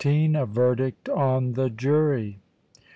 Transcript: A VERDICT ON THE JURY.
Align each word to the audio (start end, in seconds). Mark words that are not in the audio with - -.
A 0.03 0.45
VERDICT 0.47 1.09
ON 1.09 1.53
THE 1.53 1.69
JURY. 1.69 2.39